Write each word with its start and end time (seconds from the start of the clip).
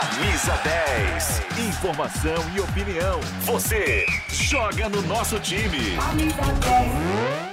Camisa 0.00 0.56
10. 0.62 1.42
Informação 1.68 2.36
e 2.54 2.60
opinião. 2.60 3.18
Você 3.40 4.06
joga 4.28 4.88
no 4.88 5.02
nosso 5.02 5.40
time. 5.40 5.96
Camisa 5.96 6.42
10. 6.60 7.47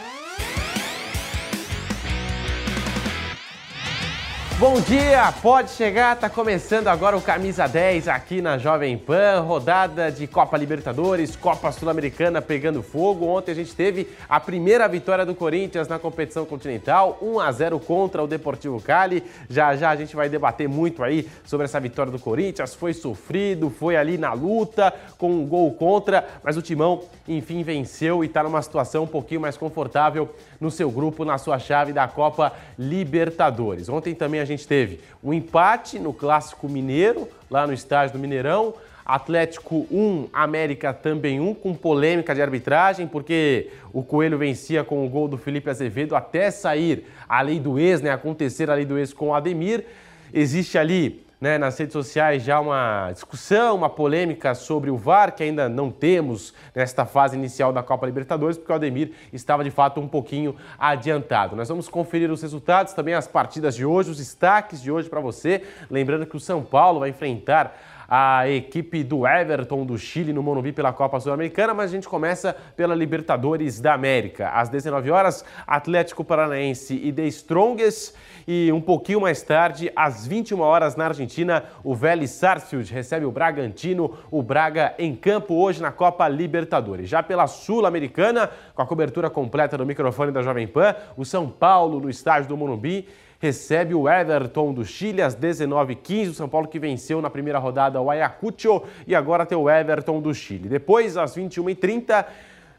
Bom 4.57 4.79
dia, 4.79 5.33
pode 5.41 5.71
chegar, 5.71 6.15
tá 6.15 6.29
começando 6.29 6.87
agora 6.87 7.17
o 7.17 7.21
Camisa 7.21 7.67
10 7.67 8.07
aqui 8.07 8.41
na 8.41 8.57
Jovem 8.57 8.97
Pan, 8.97 9.41
rodada 9.41 10.09
de 10.09 10.27
Copa 10.27 10.55
Libertadores, 10.57 11.35
Copa 11.35 11.73
Sul-Americana 11.73 12.41
pegando 12.41 12.81
fogo. 12.81 13.25
Ontem 13.25 13.51
a 13.51 13.55
gente 13.55 13.75
teve 13.75 14.07
a 14.29 14.39
primeira 14.39 14.87
vitória 14.87 15.25
do 15.25 15.35
Corinthians 15.35 15.89
na 15.89 15.99
competição 15.99 16.45
continental, 16.45 17.17
1 17.21 17.37
a 17.41 17.51
0 17.51 17.79
contra 17.81 18.23
o 18.23 18.27
Deportivo 18.27 18.81
Cali. 18.81 19.25
Já 19.49 19.75
já 19.75 19.89
a 19.89 19.95
gente 19.97 20.15
vai 20.15 20.29
debater 20.29 20.69
muito 20.69 21.03
aí 21.03 21.29
sobre 21.43 21.65
essa 21.65 21.79
vitória 21.81 22.09
do 22.09 22.17
Corinthians. 22.17 22.73
Foi 22.73 22.93
sofrido, 22.93 23.69
foi 23.69 23.97
ali 23.97 24.17
na 24.17 24.31
luta 24.31 24.93
com 25.17 25.31
um 25.31 25.45
gol 25.45 25.69
contra, 25.73 26.25
mas 26.41 26.55
o 26.55 26.61
Timão 26.61 27.03
enfim 27.27 27.61
venceu 27.61 28.23
e 28.23 28.27
está 28.27 28.41
numa 28.41 28.61
situação 28.61 29.03
um 29.03 29.07
pouquinho 29.07 29.41
mais 29.41 29.57
confortável 29.57 30.33
no 30.61 30.71
seu 30.71 30.89
grupo, 30.89 31.25
na 31.25 31.37
sua 31.37 31.59
chave 31.59 31.91
da 31.91 32.07
Copa 32.07 32.53
Libertadores. 32.79 33.89
Ontem 33.89 34.15
também 34.15 34.39
a 34.39 34.44
gente 34.45 34.67
teve 34.67 34.99
o 35.21 35.33
empate 35.33 35.99
no 35.99 36.13
Clássico 36.13 36.69
Mineiro, 36.69 37.27
lá 37.49 37.65
no 37.65 37.73
estádio 37.73 38.13
do 38.13 38.19
Mineirão. 38.19 38.73
Atlético 39.05 39.85
1, 39.91 40.29
América 40.33 40.91
também 40.91 41.39
1, 41.39 41.53
com 41.53 41.75
polêmica 41.75 42.33
de 42.33 42.41
arbitragem, 42.41 43.05
porque 43.05 43.69
o 43.93 44.01
Coelho 44.01 44.35
vencia 44.35 44.83
com 44.83 45.05
o 45.05 45.09
gol 45.09 45.27
do 45.27 45.37
Felipe 45.37 45.69
Azevedo 45.69 46.15
até 46.15 46.49
sair 46.49 47.05
a 47.29 47.39
lei 47.41 47.59
do 47.59 47.77
ex, 47.77 48.01
né, 48.01 48.09
acontecer 48.09 48.67
a 48.67 48.73
lei 48.73 48.83
do 48.83 48.97
ex 48.97 49.13
com 49.13 49.29
o 49.29 49.35
Ademir. 49.35 49.85
Existe 50.33 50.75
ali 50.77 51.24
né, 51.39 51.57
nas 51.57 51.77
redes 51.77 51.93
sociais 51.93 52.43
já 52.43 52.59
uma 52.59 53.11
discussão, 53.11 53.75
uma 53.75 53.89
polêmica 53.89 54.55
sobre 54.55 54.89
o 54.89 54.97
VAR, 54.97 55.33
que 55.33 55.43
ainda 55.43 55.67
não 55.67 55.91
temos 55.91 56.53
nesta 56.73 57.05
fase 57.05 57.35
inicial 57.35 57.73
da 57.73 57.83
Copa 57.83 58.05
Libertadores, 58.05 58.57
porque 58.57 58.71
o 58.71 58.75
Ademir 58.75 59.11
estava 59.33 59.63
de 59.63 59.71
fato 59.71 59.99
um 59.99 60.07
pouquinho 60.07 60.55
adiantado. 60.77 61.55
Nós 61.55 61.69
vamos 61.69 61.89
conferir 61.89 62.31
os 62.31 62.41
resultados, 62.41 62.93
também 62.93 63.13
as 63.13 63.27
partidas 63.27 63.75
de 63.75 63.85
hoje, 63.85 64.11
os 64.11 64.17
destaques 64.17 64.81
de 64.81 64.91
hoje 64.91 65.09
para 65.09 65.19
você. 65.19 65.63
Lembrando 65.89 66.25
que 66.25 66.37
o 66.37 66.39
São 66.39 66.63
Paulo 66.63 66.99
vai 66.99 67.09
enfrentar 67.09 67.75
a 68.07 68.49
equipe 68.49 69.03
do 69.03 69.27
Everton 69.27 69.85
do 69.85 69.97
Chile 69.97 70.33
no 70.33 70.43
Morumbi 70.43 70.71
pela 70.71 70.93
Copa 70.93 71.19
Sul-Americana, 71.19 71.73
mas 71.73 71.91
a 71.91 71.95
gente 71.95 72.07
começa 72.07 72.55
pela 72.75 72.95
Libertadores 72.95 73.79
da 73.79 73.93
América. 73.93 74.49
Às 74.49 74.69
19 74.69 75.11
horas, 75.11 75.43
Atlético 75.65 76.23
Paranaense 76.23 76.93
e 76.95 77.11
The 77.11 77.25
Strongest 77.27 78.13
e 78.47 78.71
um 78.71 78.79
pouquinho 78.79 79.21
mais 79.21 79.41
tarde, 79.41 79.91
às 79.95 80.27
21 80.27 80.59
horas 80.59 80.95
na 80.95 81.05
Argentina, 81.05 81.63
o 81.83 81.95
Vélez 81.95 82.29
Sarsfield 82.31 82.93
recebe 82.93 83.25
o 83.25 83.31
Bragantino, 83.31 84.17
o 84.29 84.43
Braga 84.43 84.93
em 84.99 85.15
campo 85.15 85.55
hoje 85.55 85.81
na 85.81 85.91
Copa 85.91 86.27
Libertadores. 86.27 87.09
Já 87.09 87.23
pela 87.23 87.47
Sul-Americana, 87.47 88.49
com 88.75 88.81
a 88.81 88.85
cobertura 88.85 89.29
completa 89.29 89.77
do 89.77 89.85
microfone 89.85 90.31
da 90.31 90.43
Jovem 90.43 90.67
Pan, 90.67 90.95
o 91.17 91.25
São 91.25 91.49
Paulo 91.49 91.99
no 91.99 92.09
estádio 92.09 92.49
do 92.49 92.57
Morumbi 92.57 93.07
recebe 93.39 93.93
o 93.93 94.09
Everton 94.09 94.73
do 94.73 94.85
Chile 94.85 95.21
às 95.21 95.35
19h15. 95.35 96.29
O 96.29 96.33
São 96.33 96.49
Paulo 96.49 96.67
que 96.67 96.79
venceu 96.79 97.21
na 97.21 97.29
primeira 97.29 97.59
rodada 97.59 98.01
o 98.01 98.09
Ayacucho 98.09 98.83
e 99.05 99.15
agora 99.15 99.45
tem 99.45 99.57
o 99.57 99.69
Everton 99.69 100.21
do 100.21 100.33
Chile. 100.33 100.69
Depois, 100.69 101.17
às 101.17 101.35
21h30, 101.35 102.25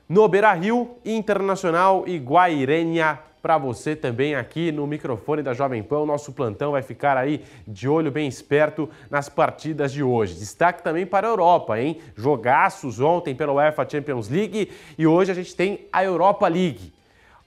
no 0.08 0.28
Beira 0.28 0.52
Rio, 0.52 0.96
Internacional 1.04 2.04
e 2.06 2.18
Guairenha 2.18 3.18
para 3.46 3.58
você 3.58 3.94
também 3.94 4.34
aqui 4.34 4.72
no 4.72 4.88
microfone 4.88 5.40
da 5.40 5.54
Jovem 5.54 5.80
Pan. 5.80 6.00
O 6.00 6.06
nosso 6.06 6.32
plantão 6.32 6.72
vai 6.72 6.82
ficar 6.82 7.16
aí 7.16 7.44
de 7.64 7.88
olho 7.88 8.10
bem 8.10 8.27
esperto 8.27 8.90
nas 9.08 9.28
partidas 9.28 9.92
de 9.92 10.02
hoje. 10.02 10.34
Destaque 10.34 10.82
também 10.82 11.06
para 11.06 11.28
a 11.28 11.30
Europa, 11.30 11.80
hein? 11.80 12.00
Jogaços 12.16 12.98
ontem 12.98 13.36
pela 13.36 13.52
UEFA 13.52 13.88
Champions 13.88 14.28
League 14.28 14.72
e 14.98 15.06
hoje 15.06 15.30
a 15.30 15.34
gente 15.34 15.54
tem 15.54 15.86
a 15.92 16.02
Europa 16.02 16.48
League. 16.48 16.95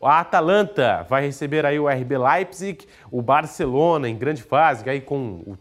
A 0.02 0.22
Atalanta 0.22 1.06
vai 1.10 1.26
receber 1.26 1.66
aí 1.66 1.80
o 1.80 1.88
RB 1.88 2.18
Leipzig, 2.18 2.88
o 3.12 3.22
Barcelona 3.22 4.08
em 4.08 4.18
grande 4.18 4.42
fase, 4.42 4.90
aí 4.90 5.02
com 5.02 5.44
o 5.46 5.58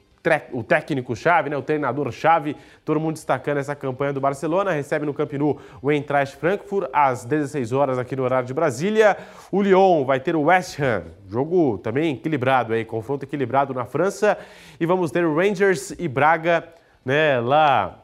o 0.53 0.63
técnico-chave, 0.63 1.49
né, 1.49 1.57
o 1.57 1.63
treinador-chave, 1.63 2.57
todo 2.85 3.01
mundo 3.01 3.15
destacando 3.15 3.59
essa 3.59 3.75
campanha 3.75 4.13
do 4.13 4.21
Barcelona, 4.21 4.73
recebe 4.73 5.07
no 5.07 5.15
Camp 5.15 5.33
Nou 5.35 5.59
o 5.81 5.91
Eintracht 5.91 6.37
Frankfurt 6.37 6.89
às 6.93 7.25
16 7.25 7.73
horas 7.73 7.99
aqui 7.99 8.15
no 8.15 8.23
horário 8.23 8.47
de 8.47 8.55
Brasília. 8.55 9.17
O 9.51 9.63
Lyon 9.63 10.05
vai 10.05 10.21
ter 10.21 10.37
o 10.37 10.43
West 10.43 10.79
Ham, 10.81 11.05
jogo 11.29 11.79
também 11.79 12.15
equilibrado 12.15 12.73
aí, 12.73 12.85
confronto 12.85 13.25
equilibrado 13.25 13.73
na 13.73 13.85
França. 13.85 14.37
E 14.79 14.87
vamos 14.87 15.11
ter 15.11 15.25
o 15.25 15.35
Rangers 15.35 15.93
e 15.99 16.09
Braga, 16.09 16.65
né, 17.05 17.41
lá 17.41 17.99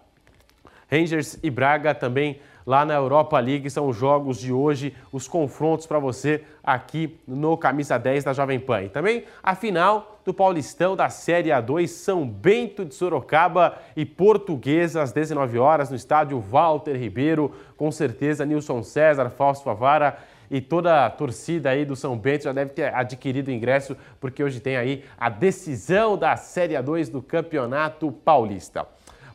Rangers 0.90 1.38
e 1.42 1.50
Braga 1.50 1.94
também 1.94 2.38
lá 2.66 2.84
na 2.84 2.94
Europa 2.94 3.38
League. 3.38 3.70
São 3.70 3.88
os 3.88 3.96
jogos 3.96 4.38
de 4.38 4.52
hoje, 4.52 4.94
os 5.12 5.28
confrontos 5.28 5.86
para 5.86 5.98
você 5.98 6.42
aqui 6.62 7.18
no 7.26 7.56
Camisa 7.56 7.98
10 7.98 8.24
da 8.24 8.32
Jovem 8.32 8.58
Pan. 8.58 8.82
E 8.82 8.88
também 8.88 9.24
a 9.42 9.54
final 9.54 10.18
do 10.24 10.32
Paulistão 10.32 10.96
da 10.96 11.08
Série 11.08 11.50
A2, 11.50 11.88
São 11.88 12.26
Bento 12.26 12.84
de 12.84 12.94
Sorocaba 12.94 13.76
e 13.94 14.06
Portuguesa, 14.06 15.02
às 15.02 15.12
19 15.12 15.58
horas, 15.58 15.90
no 15.90 15.96
estádio 15.96 16.40
Walter 16.40 16.96
Ribeiro. 16.96 17.52
Com 17.76 17.90
certeza, 17.90 18.46
Nilson 18.46 18.82
César, 18.82 19.28
Fausto 19.30 19.64
Favara 19.64 20.16
e 20.50 20.60
toda 20.60 21.06
a 21.06 21.10
torcida 21.10 21.70
aí 21.70 21.84
do 21.84 21.96
São 21.96 22.16
Bento 22.16 22.44
já 22.44 22.52
deve 22.52 22.70
ter 22.70 22.94
adquirido 22.94 23.50
ingresso, 23.50 23.96
porque 24.20 24.42
hoje 24.42 24.60
tem 24.60 24.76
aí 24.76 25.04
a 25.18 25.28
decisão 25.28 26.16
da 26.16 26.36
Série 26.36 26.74
A2 26.74 27.10
do 27.10 27.22
Campeonato 27.22 28.12
Paulista. 28.12 28.86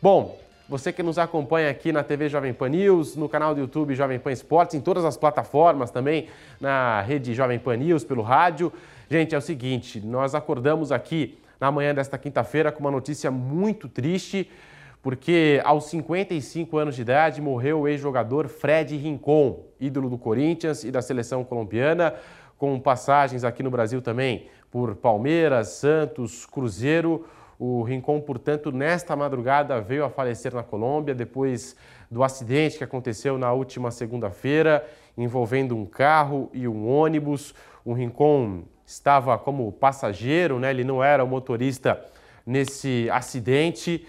Bom, 0.02 0.40
você 0.70 0.94
que 0.94 1.02
nos 1.02 1.18
acompanha 1.18 1.68
aqui 1.68 1.92
na 1.92 2.04
TV 2.04 2.30
Jovem 2.30 2.54
Pan 2.54 2.70
News, 2.70 3.16
no 3.16 3.28
canal 3.28 3.56
do 3.56 3.62
YouTube 3.62 3.96
Jovem 3.96 4.20
Pan 4.20 4.32
Esportes, 4.32 4.76
em 4.76 4.80
todas 4.80 5.04
as 5.04 5.18
plataformas 5.18 5.90
também, 5.90 6.28
na 6.62 7.02
rede 7.02 7.34
Jovem 7.34 7.58
Pan 7.58 7.76
News, 7.76 8.04
pelo 8.04 8.22
rádio. 8.22 8.72
Gente, 9.10 9.34
é 9.34 9.38
o 9.40 9.42
seguinte, 9.42 10.00
nós 10.00 10.36
acordamos 10.36 10.92
aqui 10.92 11.40
na 11.60 11.72
manhã 11.72 11.96
desta 11.96 12.20
quinta-feira 12.20 12.72
com 12.72 12.82
uma 12.82 12.92
notícia 12.92 13.32
muito 13.32 13.90
triste, 13.90 14.48
porque 15.02 15.60
aos 15.66 15.86
55 15.86 16.78
anos 16.78 16.96
de 16.96 17.02
idade 17.02 17.42
morreu 17.42 17.82
o 17.82 17.88
ex-jogador 17.88 18.48
Fred 18.48 18.96
Rincon, 18.96 19.66
ídolo 19.80 20.08
do 20.08 20.20
Corinthians 20.20 20.84
e 20.84 20.92
da 20.92 21.02
seleção 21.02 21.44
colombiana, 21.44 22.14
com 22.60 22.80
passagens 22.80 23.44
aqui 23.44 23.64
no 23.64 23.72
Brasil 23.72 24.04
também 24.04 24.48
por 24.70 24.96
Palmeiras, 24.96 25.70
Santos, 25.70 26.46
Cruzeiro. 26.46 27.26
O 27.60 27.84
Rincon, 27.84 28.22
portanto, 28.22 28.72
nesta 28.72 29.18
madrugada 29.18 29.82
veio 29.82 30.06
a 30.06 30.10
falecer 30.10 30.56
na 30.56 30.64
Colômbia 30.64 31.14
depois 31.14 31.76
do 32.10 32.24
acidente 32.24 32.78
que 32.78 32.86
aconteceu 32.86 33.38
na 33.38 33.52
última 33.52 33.92
segunda-feira, 33.92 34.88
envolvendo 35.18 35.76
um 35.76 35.86
carro 35.86 36.50
e 36.54 36.70
um 36.70 36.88
ônibus. 36.88 37.54
O 37.84 37.92
Rincon 37.92 38.64
estava 38.86 39.38
como 39.38 39.70
passageiro, 39.74 40.58
né? 40.58 40.70
ele 40.70 40.86
não 40.86 41.04
era 41.04 41.22
o 41.22 41.28
motorista 41.28 42.02
nesse 42.46 43.10
acidente. 43.12 44.08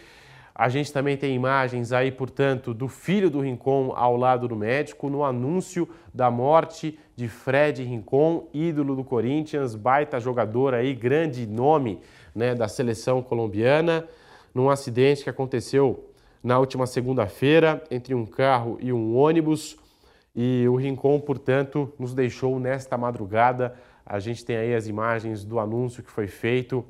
A 0.55 0.69
gente 0.69 0.93
também 0.93 1.17
tem 1.17 1.35
imagens 1.35 1.93
aí, 1.93 2.11
portanto, 2.11 2.75
do 2.75 2.89
filho 2.89 3.31
do 3.31 3.41
Rincon 3.41 3.93
ao 3.95 4.17
lado 4.17 4.49
do 4.49 4.57
médico 4.57 5.09
no 5.09 5.25
anúncio 5.25 5.89
da 6.13 6.31
morte 6.31 6.99
de 7.17 7.29
Fred 7.29 7.83
Rincon, 7.83 8.49
ídolo 8.53 8.97
do 8.97 9.05
Corinthians, 9.05 9.75
baita 9.75 10.19
jogador 10.19 10.75
aí, 10.75 10.95
grande 10.95 11.47
nome 11.47 12.01
né, 12.35 12.55
da 12.55 12.69
seleção 12.69 13.23
colombiana, 13.23 14.07
num 14.55 14.69
acidente 14.69 15.23
que 15.23 15.31
aconteceu 15.31 16.11
na 16.43 16.59
última 16.59 16.87
segunda-feira 16.87 17.83
entre 17.91 18.15
um 18.15 18.27
carro 18.27 18.79
e 18.81 18.93
um 18.93 19.17
ônibus. 19.17 19.77
E 20.35 20.67
o 20.69 20.77
Rincon, 20.77 21.21
portanto, 21.21 21.93
nos 21.99 22.15
deixou 22.15 22.59
nesta 22.59 22.97
madrugada. 22.97 23.75
A 24.05 24.19
gente 24.19 24.45
tem 24.45 24.57
aí 24.57 24.75
as 24.75 24.87
imagens 24.87 25.45
do 25.45 25.59
anúncio 25.59 26.03
que 26.03 26.11
foi 26.11 26.27
feito. 26.27 26.85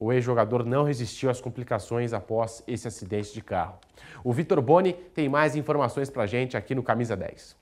O 0.00 0.12
ex-jogador 0.12 0.64
não 0.64 0.84
resistiu 0.84 1.28
às 1.28 1.40
complicações 1.40 2.12
após 2.12 2.62
esse 2.68 2.86
acidente 2.86 3.34
de 3.34 3.42
carro. 3.42 3.78
O 4.22 4.32
Vitor 4.32 4.62
Boni 4.62 4.92
tem 4.92 5.28
mais 5.28 5.56
informações 5.56 6.08
para 6.08 6.22
a 6.22 6.26
gente 6.26 6.56
aqui 6.56 6.72
no 6.74 6.84
Camisa 6.84 7.16
10. 7.16 7.56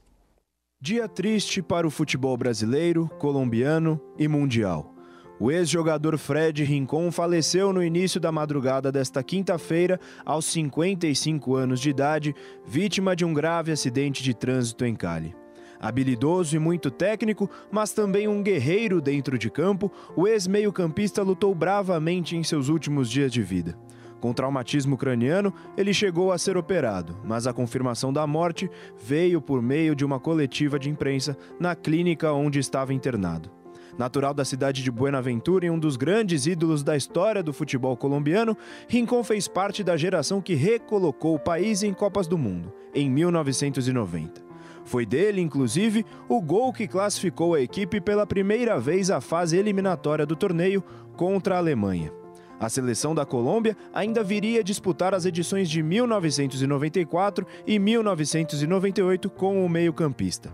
Dia 0.78 1.08
triste 1.08 1.62
para 1.62 1.86
o 1.86 1.90
futebol 1.90 2.36
brasileiro, 2.36 3.08
colombiano 3.18 3.98
e 4.18 4.28
mundial. 4.28 4.92
O 5.40 5.50
ex-jogador 5.50 6.18
Fred 6.18 6.62
Rincon 6.64 7.10
faleceu 7.10 7.72
no 7.72 7.82
início 7.82 8.20
da 8.20 8.30
madrugada 8.30 8.92
desta 8.92 9.22
quinta-feira, 9.22 9.98
aos 10.24 10.44
55 10.46 11.54
anos 11.54 11.80
de 11.80 11.88
idade, 11.88 12.34
vítima 12.66 13.16
de 13.16 13.24
um 13.24 13.32
grave 13.32 13.72
acidente 13.72 14.22
de 14.22 14.34
trânsito 14.34 14.84
em 14.84 14.94
Cali. 14.94 15.34
Habilidoso 15.80 16.56
e 16.56 16.58
muito 16.58 16.90
técnico, 16.90 17.50
mas 17.70 17.92
também 17.92 18.28
um 18.28 18.42
guerreiro 18.42 19.00
dentro 19.00 19.38
de 19.38 19.50
campo, 19.50 19.90
o 20.16 20.26
ex-meio-campista 20.26 21.22
lutou 21.22 21.54
bravamente 21.54 22.36
em 22.36 22.42
seus 22.42 22.68
últimos 22.68 23.10
dias 23.10 23.32
de 23.32 23.42
vida. 23.42 23.76
Com 24.20 24.32
traumatismo 24.32 24.96
craniano, 24.96 25.52
ele 25.76 25.92
chegou 25.92 26.32
a 26.32 26.38
ser 26.38 26.56
operado, 26.56 27.16
mas 27.24 27.46
a 27.46 27.52
confirmação 27.52 28.12
da 28.12 28.26
morte 28.26 28.70
veio 28.98 29.40
por 29.40 29.60
meio 29.60 29.94
de 29.94 30.04
uma 30.04 30.18
coletiva 30.18 30.78
de 30.78 30.88
imprensa 30.88 31.36
na 31.60 31.74
clínica 31.74 32.32
onde 32.32 32.58
estava 32.58 32.94
internado. 32.94 33.50
Natural 33.98 34.34
da 34.34 34.44
cidade 34.44 34.82
de 34.82 34.90
Buenaventura 34.90 35.66
e 35.66 35.70
um 35.70 35.78
dos 35.78 35.96
grandes 35.96 36.46
ídolos 36.46 36.82
da 36.82 36.96
história 36.96 37.42
do 37.42 37.52
futebol 37.52 37.96
colombiano, 37.96 38.56
Rincon 38.88 39.24
fez 39.24 39.48
parte 39.48 39.82
da 39.82 39.96
geração 39.96 40.40
que 40.40 40.54
recolocou 40.54 41.34
o 41.34 41.40
país 41.40 41.82
em 41.82 41.94
Copas 41.94 42.26
do 42.26 42.36
Mundo, 42.36 42.72
em 42.94 43.08
1990. 43.10 44.45
Foi 44.86 45.04
dele, 45.04 45.40
inclusive, 45.40 46.06
o 46.28 46.40
gol 46.40 46.72
que 46.72 46.86
classificou 46.86 47.54
a 47.54 47.60
equipe 47.60 48.00
pela 48.00 48.24
primeira 48.24 48.78
vez 48.78 49.10
à 49.10 49.20
fase 49.20 49.56
eliminatória 49.58 50.24
do 50.24 50.36
torneio 50.36 50.82
contra 51.16 51.56
a 51.56 51.58
Alemanha. 51.58 52.12
A 52.58 52.68
seleção 52.68 53.12
da 53.12 53.26
Colômbia 53.26 53.76
ainda 53.92 54.22
viria 54.22 54.62
disputar 54.62 55.12
as 55.12 55.26
edições 55.26 55.68
de 55.68 55.82
1994 55.82 57.44
e 57.66 57.78
1998 57.80 59.28
com 59.28 59.66
o 59.66 59.68
meio-campista. 59.68 60.52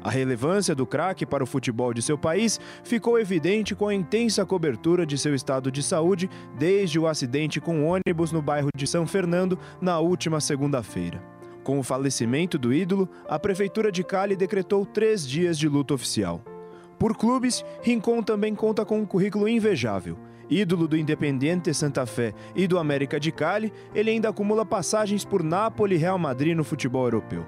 A 0.00 0.10
relevância 0.10 0.76
do 0.76 0.86
craque 0.86 1.26
para 1.26 1.42
o 1.42 1.46
futebol 1.46 1.92
de 1.92 2.02
seu 2.02 2.16
país 2.16 2.60
ficou 2.84 3.18
evidente 3.18 3.74
com 3.74 3.88
a 3.88 3.94
intensa 3.94 4.46
cobertura 4.46 5.04
de 5.04 5.18
seu 5.18 5.34
estado 5.34 5.72
de 5.72 5.82
saúde 5.82 6.30
desde 6.56 7.00
o 7.00 7.06
acidente 7.08 7.60
com 7.60 7.84
ônibus 7.84 8.30
no 8.30 8.40
bairro 8.40 8.68
de 8.76 8.86
São 8.86 9.08
Fernando 9.08 9.58
na 9.80 9.98
última 9.98 10.40
segunda-feira. 10.40 11.31
Com 11.62 11.78
o 11.78 11.82
falecimento 11.82 12.58
do 12.58 12.72
ídolo, 12.72 13.08
a 13.28 13.38
Prefeitura 13.38 13.92
de 13.92 14.02
Cali 14.02 14.34
decretou 14.34 14.84
três 14.84 15.26
dias 15.26 15.56
de 15.56 15.68
luto 15.68 15.94
oficial. 15.94 16.42
Por 16.98 17.16
clubes, 17.16 17.64
Rincon 17.82 18.22
também 18.22 18.54
conta 18.54 18.84
com 18.84 18.98
um 18.98 19.06
currículo 19.06 19.48
invejável. 19.48 20.16
Ídolo 20.50 20.86
do 20.86 20.96
Independiente 20.96 21.72
Santa 21.72 22.04
Fé 22.04 22.34
e 22.54 22.66
do 22.66 22.78
América 22.78 23.18
de 23.18 23.32
Cali, 23.32 23.72
ele 23.94 24.10
ainda 24.10 24.28
acumula 24.28 24.66
passagens 24.66 25.24
por 25.24 25.42
Nápoles 25.42 25.98
e 25.98 26.00
Real 26.00 26.18
Madrid 26.18 26.56
no 26.56 26.64
futebol 26.64 27.04
europeu. 27.04 27.46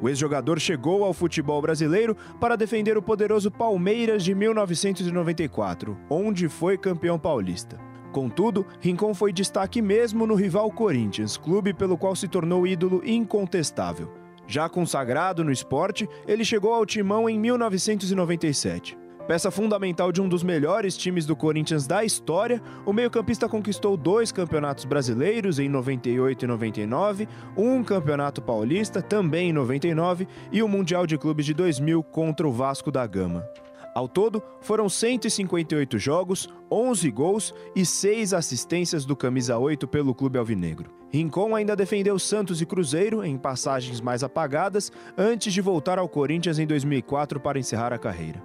O 0.00 0.08
ex-jogador 0.08 0.58
chegou 0.58 1.04
ao 1.04 1.12
futebol 1.12 1.60
brasileiro 1.60 2.16
para 2.40 2.56
defender 2.56 2.96
o 2.96 3.02
poderoso 3.02 3.50
Palmeiras 3.50 4.24
de 4.24 4.34
1994, 4.34 5.96
onde 6.08 6.48
foi 6.48 6.78
campeão 6.78 7.18
paulista. 7.18 7.89
Contudo, 8.12 8.66
Rincon 8.80 9.14
foi 9.14 9.32
destaque 9.32 9.80
mesmo 9.80 10.26
no 10.26 10.34
rival 10.34 10.70
Corinthians, 10.70 11.36
clube 11.36 11.72
pelo 11.72 11.96
qual 11.96 12.16
se 12.16 12.26
tornou 12.26 12.66
ídolo 12.66 13.02
incontestável. 13.04 14.12
Já 14.46 14.68
consagrado 14.68 15.44
no 15.44 15.52
esporte, 15.52 16.08
ele 16.26 16.44
chegou 16.44 16.74
ao 16.74 16.84
timão 16.84 17.28
em 17.28 17.38
1997. 17.38 18.98
Peça 19.28 19.48
fundamental 19.48 20.10
de 20.10 20.20
um 20.20 20.28
dos 20.28 20.42
melhores 20.42 20.96
times 20.96 21.24
do 21.24 21.36
Corinthians 21.36 21.86
da 21.86 22.04
história, 22.04 22.60
o 22.84 22.92
meio-campista 22.92 23.48
conquistou 23.48 23.96
dois 23.96 24.32
campeonatos 24.32 24.84
brasileiros 24.84 25.60
em 25.60 25.68
98 25.68 26.44
e 26.44 26.48
99, 26.48 27.28
um 27.56 27.84
campeonato 27.84 28.42
paulista 28.42 29.00
também 29.00 29.50
em 29.50 29.52
99 29.52 30.26
e 30.50 30.64
o 30.64 30.68
Mundial 30.68 31.06
de 31.06 31.16
Clubes 31.16 31.46
de 31.46 31.54
2000 31.54 32.02
contra 32.02 32.48
o 32.48 32.50
Vasco 32.50 32.90
da 32.90 33.06
Gama. 33.06 33.46
Ao 33.94 34.06
todo, 34.06 34.42
foram 34.60 34.88
158 34.88 35.98
jogos, 35.98 36.48
11 36.70 37.10
gols 37.10 37.54
e 37.74 37.84
6 37.84 38.32
assistências 38.32 39.04
do 39.04 39.16
camisa 39.16 39.58
8 39.58 39.88
pelo 39.88 40.14
clube 40.14 40.38
alvinegro. 40.38 40.90
Rincon 41.12 41.56
ainda 41.56 41.74
defendeu 41.74 42.16
Santos 42.18 42.62
e 42.62 42.66
Cruzeiro 42.66 43.24
em 43.24 43.36
passagens 43.36 44.00
mais 44.00 44.22
apagadas 44.22 44.92
antes 45.18 45.52
de 45.52 45.60
voltar 45.60 45.98
ao 45.98 46.08
Corinthians 46.08 46.60
em 46.60 46.66
2004 46.66 47.40
para 47.40 47.58
encerrar 47.58 47.92
a 47.92 47.98
carreira. 47.98 48.40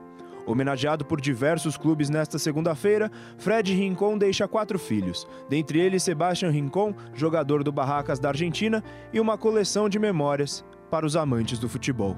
Homenageado 0.47 1.05
por 1.05 1.21
diversos 1.21 1.77
clubes 1.77 2.09
nesta 2.09 2.37
segunda-feira, 2.37 3.11
Fred 3.37 3.73
Rincon 3.73 4.17
deixa 4.17 4.47
quatro 4.47 4.77
filhos, 4.77 5.27
dentre 5.49 5.79
eles 5.79 6.03
Sebastian 6.03 6.51
Rincon, 6.51 6.93
jogador 7.13 7.63
do 7.63 7.71
Barracas 7.71 8.19
da 8.19 8.29
Argentina, 8.29 8.83
e 9.11 9.19
uma 9.19 9.37
coleção 9.37 9.89
de 9.89 9.97
memórias 9.97 10.63
para 10.89 11.05
os 11.05 11.15
amantes 11.15 11.57
do 11.57 11.67
futebol. 11.67 12.15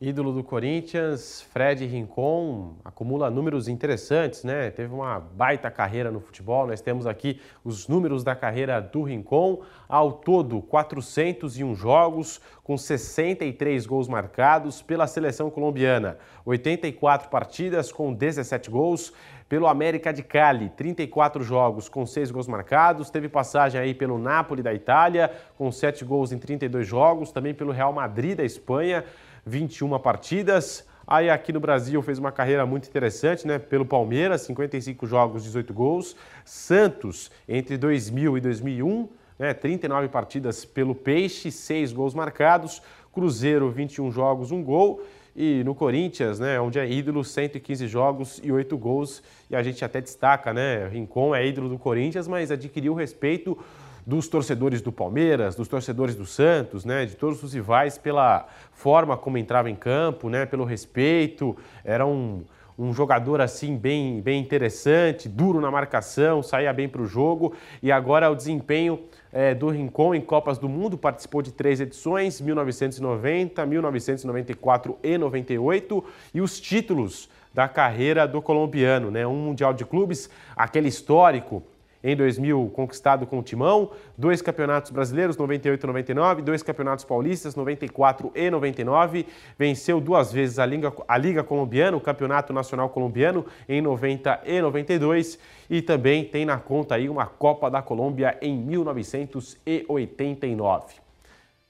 Ídolo 0.00 0.32
do 0.32 0.42
Corinthians, 0.42 1.40
Fred 1.52 1.86
Rincon, 1.86 2.74
acumula 2.84 3.30
números 3.30 3.68
interessantes, 3.68 4.42
né? 4.42 4.68
Teve 4.72 4.92
uma 4.92 5.20
baita 5.20 5.70
carreira 5.70 6.10
no 6.10 6.18
futebol. 6.18 6.66
Nós 6.66 6.80
temos 6.80 7.06
aqui 7.06 7.40
os 7.64 7.86
números 7.86 8.24
da 8.24 8.34
carreira 8.34 8.80
do 8.80 9.04
Rincon. 9.04 9.62
Ao 9.88 10.12
todo, 10.12 10.60
401 10.62 11.76
jogos, 11.76 12.40
com 12.64 12.76
63 12.76 13.86
gols 13.86 14.08
marcados 14.08 14.82
pela 14.82 15.06
seleção 15.06 15.48
colombiana. 15.48 16.18
84 16.44 17.30
partidas 17.30 17.92
com 17.92 18.12
17 18.12 18.70
gols. 18.70 19.12
Pelo 19.48 19.68
América 19.68 20.12
de 20.12 20.22
Cali, 20.22 20.70
34 20.70 21.44
jogos 21.44 21.88
com 21.88 22.04
6 22.04 22.32
gols 22.32 22.48
marcados. 22.48 23.10
Teve 23.10 23.28
passagem 23.28 23.80
aí 23.80 23.94
pelo 23.94 24.18
Napoli 24.18 24.62
da 24.62 24.74
Itália, 24.74 25.30
com 25.56 25.70
7 25.70 26.04
gols 26.04 26.32
em 26.32 26.38
32 26.38 26.86
jogos. 26.86 27.30
Também 27.30 27.54
pelo 27.54 27.70
Real 27.70 27.92
Madrid 27.92 28.36
da 28.36 28.44
Espanha 28.44 29.04
21 29.46 29.98
partidas. 29.98 30.86
Aí 31.06 31.28
aqui 31.28 31.52
no 31.52 31.60
Brasil 31.60 32.00
fez 32.00 32.18
uma 32.18 32.32
carreira 32.32 32.64
muito 32.64 32.88
interessante, 32.88 33.46
né? 33.46 33.58
Pelo 33.58 33.84
Palmeiras, 33.84 34.42
55 34.42 35.06
jogos, 35.06 35.44
18 35.44 35.72
gols. 35.74 36.16
Santos, 36.44 37.30
entre 37.48 37.76
2000 37.76 38.38
e 38.38 38.40
2001, 38.40 39.08
né? 39.38 39.52
39 39.52 40.08
partidas 40.08 40.64
pelo 40.64 40.94
Peixe, 40.94 41.50
6 41.50 41.92
gols 41.92 42.14
marcados. 42.14 42.80
Cruzeiro, 43.12 43.70
21 43.70 44.10
jogos, 44.10 44.50
1 44.50 44.62
gol. 44.62 45.02
E 45.36 45.64
no 45.64 45.74
Corinthians, 45.74 46.38
né, 46.38 46.60
onde 46.60 46.78
é 46.78 46.88
ídolo, 46.88 47.24
115 47.24 47.88
jogos 47.88 48.40
e 48.42 48.52
8 48.52 48.76
gols. 48.78 49.20
E 49.50 49.56
a 49.56 49.62
gente 49.62 49.84
até 49.84 50.00
destaca, 50.00 50.54
né? 50.54 50.86
Rincon 50.86 51.34
é 51.34 51.44
ídolo 51.44 51.68
do 51.68 51.78
Corinthians, 51.78 52.28
mas 52.28 52.52
adquiriu 52.52 52.94
respeito 52.94 53.58
dos 54.06 54.28
torcedores 54.28 54.82
do 54.82 54.92
Palmeiras, 54.92 55.54
dos 55.54 55.68
torcedores 55.68 56.14
do 56.14 56.26
Santos, 56.26 56.84
né, 56.84 57.06
de 57.06 57.16
todos 57.16 57.42
os 57.42 57.54
rivais 57.54 57.96
pela 57.96 58.46
forma 58.72 59.16
como 59.16 59.38
entrava 59.38 59.70
em 59.70 59.74
campo, 59.74 60.28
né, 60.28 60.44
pelo 60.44 60.64
respeito. 60.64 61.56
Era 61.84 62.04
um, 62.06 62.44
um 62.78 62.92
jogador 62.92 63.40
assim 63.40 63.76
bem, 63.76 64.20
bem 64.20 64.40
interessante, 64.40 65.28
duro 65.28 65.60
na 65.60 65.70
marcação, 65.70 66.42
saía 66.42 66.72
bem 66.72 66.88
para 66.88 67.00
o 67.00 67.06
jogo 67.06 67.54
e 67.82 67.90
agora 67.90 68.30
o 68.30 68.34
desempenho 68.34 69.00
é, 69.32 69.54
do 69.54 69.70
Rincon 69.70 70.14
em 70.14 70.20
Copas 70.20 70.58
do 70.58 70.68
Mundo 70.68 70.98
participou 70.98 71.40
de 71.40 71.52
três 71.52 71.80
edições, 71.80 72.40
1990, 72.40 73.64
1994 73.64 74.98
e 75.02 75.16
98 75.16 76.04
e 76.34 76.40
os 76.40 76.60
títulos 76.60 77.28
da 77.52 77.68
carreira 77.68 78.26
do 78.26 78.42
colombiano, 78.42 79.10
né, 79.10 79.26
um 79.26 79.36
mundial 79.36 79.72
de 79.72 79.84
clubes, 79.84 80.28
aquele 80.56 80.88
histórico 80.88 81.62
em 82.04 82.14
2000 82.14 82.70
conquistado 82.74 83.26
com 83.26 83.38
o 83.38 83.42
Timão, 83.42 83.90
dois 84.16 84.40
campeonatos 84.42 84.90
brasileiros, 84.90 85.38
98 85.38 85.82
e 85.82 85.86
99, 85.86 86.42
dois 86.42 86.62
campeonatos 86.62 87.06
paulistas, 87.06 87.56
94 87.56 88.30
e 88.34 88.50
99, 88.50 89.26
venceu 89.58 90.02
duas 90.02 90.30
vezes 90.30 90.58
a 90.58 90.66
Liga, 90.66 90.92
a 91.08 91.16
Liga 91.16 91.42
Colombiana, 91.42 91.96
o 91.96 92.00
Campeonato 92.00 92.52
Nacional 92.52 92.90
Colombiano, 92.90 93.46
em 93.66 93.80
90 93.80 94.42
e 94.44 94.60
92, 94.60 95.38
e 95.70 95.80
também 95.80 96.24
tem 96.24 96.44
na 96.44 96.58
conta 96.58 96.96
aí 96.96 97.08
uma 97.08 97.24
Copa 97.24 97.70
da 97.70 97.80
Colômbia 97.80 98.36
em 98.42 98.54
1989. 98.54 100.96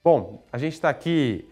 Bom, 0.03 0.43
a 0.53 0.59
gente 0.59 0.73
está 0.73 0.91
aqui 0.91 1.49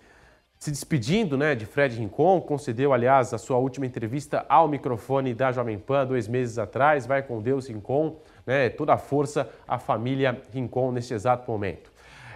se 0.58 0.70
despedindo 0.70 1.36
né, 1.36 1.54
de 1.56 1.66
Fred 1.66 1.98
Rincon, 1.98 2.40
concedeu, 2.40 2.92
aliás, 2.92 3.34
a 3.34 3.38
sua 3.38 3.58
última 3.58 3.84
entrevista 3.84 4.46
ao 4.48 4.68
microfone 4.68 5.34
da 5.34 5.50
Jovem 5.50 5.76
Pan 5.76 6.06
dois 6.06 6.28
meses 6.28 6.56
atrás. 6.56 7.04
Vai 7.04 7.20
com 7.22 7.42
Deus, 7.42 7.68
Rincon 7.68 8.16
né, 8.46 8.68
toda 8.68 8.92
a 8.94 8.98
força 8.98 9.48
à 9.66 9.78
família 9.78 10.40
Rincon 10.52 10.92
neste 10.92 11.14
exato 11.14 11.50
momento. 11.50 11.92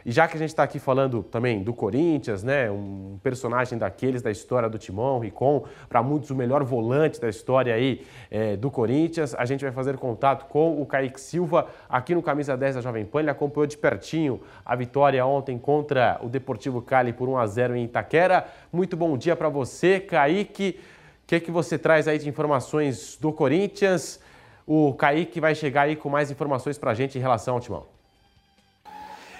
E 0.06 0.12
já 0.12 0.28
que 0.28 0.36
a 0.36 0.38
gente 0.38 0.50
está 0.50 0.62
aqui 0.62 0.78
falando 0.78 1.20
também 1.20 1.64
do 1.64 1.74
Corinthians, 1.74 2.44
né, 2.44 2.70
um 2.70 3.18
personagem 3.24 3.76
daqueles 3.76 4.22
da 4.22 4.30
história 4.30 4.68
do 4.68 4.78
Timão, 4.78 5.18
Rincon, 5.18 5.64
para 5.88 6.00
muitos 6.00 6.30
o 6.30 6.34
melhor 6.36 6.62
volante 6.62 7.20
da 7.20 7.28
história 7.28 7.74
aí 7.74 8.06
é, 8.30 8.54
do 8.56 8.70
Corinthians, 8.70 9.34
a 9.34 9.44
gente 9.44 9.64
vai 9.64 9.72
fazer 9.72 9.96
contato 9.96 10.46
com 10.46 10.80
o 10.80 10.86
Kaique 10.86 11.20
Silva 11.20 11.66
aqui 11.88 12.14
no 12.14 12.22
Camisa 12.22 12.56
10 12.56 12.76
da 12.76 12.80
Jovem 12.80 13.04
Pan. 13.04 13.18
Ele 13.18 13.30
acompanhou 13.30 13.66
de 13.66 13.76
pertinho 13.76 14.40
a 14.64 14.76
vitória 14.76 15.26
ontem 15.26 15.58
contra 15.58 16.20
o 16.22 16.28
Deportivo 16.28 16.80
Cali 16.80 17.12
por 17.12 17.28
1 17.28 17.38
a 17.38 17.46
0 17.48 17.74
em 17.74 17.86
Itaquera. 17.86 18.46
Muito 18.72 18.96
bom 18.96 19.18
dia 19.18 19.34
para 19.34 19.48
você, 19.48 19.98
Kaique. 19.98 20.78
O 21.24 21.26
que, 21.26 21.40
que 21.40 21.50
você 21.50 21.76
traz 21.76 22.06
aí 22.06 22.16
de 22.16 22.28
informações 22.28 23.18
do 23.20 23.32
Corinthians? 23.32 24.20
O 24.66 24.92
Kaique 24.94 25.40
vai 25.40 25.54
chegar 25.54 25.82
aí 25.82 25.94
com 25.94 26.08
mais 26.08 26.30
informações 26.30 26.76
para 26.76 26.90
a 26.90 26.94
gente 26.94 27.16
em 27.16 27.20
relação 27.20 27.54
ao 27.54 27.60
Timão. 27.60 27.86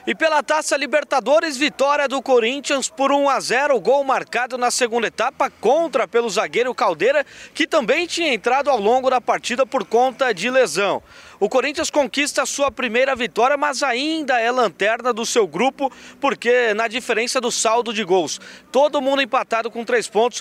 E 0.07 0.15
pela 0.15 0.41
Taça 0.41 0.77
Libertadores, 0.77 1.57
vitória 1.57 2.07
do 2.07 2.23
Corinthians 2.23 2.89
por 2.89 3.11
1 3.11 3.29
a 3.29 3.41
0, 3.41 3.81
gol 3.81 4.05
marcado 4.05 4.57
na 4.57 4.71
segunda 4.71 5.09
etapa 5.09 5.51
contra 5.51 6.07
pelo 6.07 6.31
zagueiro 6.31 6.73
Caldeira, 6.73 7.27
que 7.53 7.67
também 7.67 8.07
tinha 8.07 8.33
entrado 8.33 8.71
ao 8.71 8.81
longo 8.81 9.11
da 9.11 9.21
partida 9.21 9.67
por 9.67 9.85
conta 9.85 10.33
de 10.33 10.49
lesão. 10.49 11.03
O 11.41 11.49
Corinthians 11.49 11.91
conquista 11.91 12.43
a 12.43 12.47
sua 12.47 12.71
primeira 12.71 13.17
vitória, 13.17 13.57
mas 13.57 13.83
ainda 13.83 14.39
é 14.39 14.49
lanterna 14.49 15.13
do 15.13 15.27
seu 15.27 15.45
grupo, 15.45 15.91
porque 16.21 16.73
na 16.75 16.87
diferença 16.87 17.41
do 17.41 17.51
saldo 17.51 17.93
de 17.93 18.05
gols, 18.05 18.41
todo 18.71 19.03
mundo 19.03 19.23
empatado 19.23 19.73
com 19.73 19.85
três 19.85 20.07
pontos. 20.07 20.41